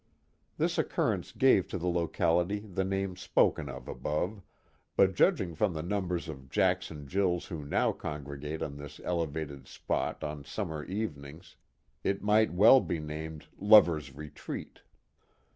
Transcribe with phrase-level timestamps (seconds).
[0.57, 4.41] This occurrence gave to the locality the name spoken of above,
[4.95, 9.67] but judging from the numbers of Jacks and Jills who now congregate on this elevated
[9.67, 11.55] spot on summer evenings,
[12.03, 14.79] it might well be renamed Lovers' Retreat."